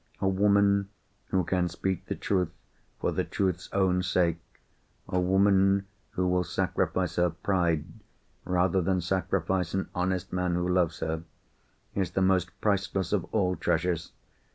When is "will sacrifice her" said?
6.27-7.29